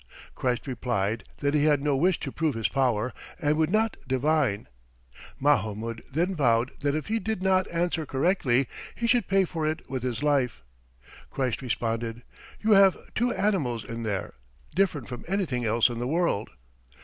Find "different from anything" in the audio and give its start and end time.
14.73-15.65